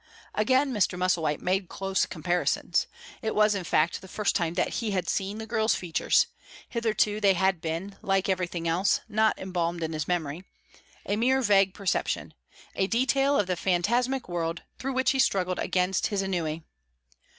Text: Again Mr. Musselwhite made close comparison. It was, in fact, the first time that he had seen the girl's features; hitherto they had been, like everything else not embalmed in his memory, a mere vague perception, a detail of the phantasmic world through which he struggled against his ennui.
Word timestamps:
Again 0.33 0.73
Mr. 0.73 0.97
Musselwhite 0.97 1.41
made 1.41 1.69
close 1.69 2.07
comparison. 2.07 2.73
It 3.21 3.35
was, 3.35 3.53
in 3.53 3.63
fact, 3.63 4.01
the 4.01 4.07
first 4.07 4.35
time 4.35 4.55
that 4.55 4.69
he 4.69 4.89
had 4.89 5.07
seen 5.07 5.37
the 5.37 5.45
girl's 5.45 5.75
features; 5.75 6.25
hitherto 6.67 7.21
they 7.21 7.35
had 7.35 7.61
been, 7.61 7.97
like 8.01 8.27
everything 8.27 8.67
else 8.67 9.01
not 9.07 9.37
embalmed 9.37 9.83
in 9.83 9.93
his 9.93 10.07
memory, 10.07 10.43
a 11.05 11.17
mere 11.17 11.43
vague 11.43 11.75
perception, 11.75 12.33
a 12.73 12.87
detail 12.87 13.39
of 13.39 13.45
the 13.45 13.55
phantasmic 13.55 14.27
world 14.27 14.63
through 14.79 14.93
which 14.93 15.11
he 15.11 15.19
struggled 15.19 15.59
against 15.59 16.07
his 16.07 16.23
ennui. 16.23 16.63